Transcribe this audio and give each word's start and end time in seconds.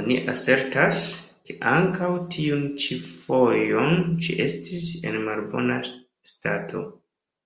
Oni 0.00 0.18
asertas, 0.32 1.00
ke 1.48 1.56
ankaŭ 1.70 2.10
tiun 2.34 2.62
ĉi 2.84 3.00
fojon 3.08 3.98
ĝi 4.28 4.38
estis 4.46 4.86
en 5.12 5.20
malbona 5.26 5.82
stato. 6.36 6.86